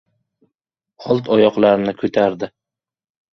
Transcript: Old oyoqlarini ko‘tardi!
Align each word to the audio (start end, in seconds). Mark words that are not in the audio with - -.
Old 1.15 1.29
oyoqlarini 1.35 1.95
ko‘tardi! 2.01 2.51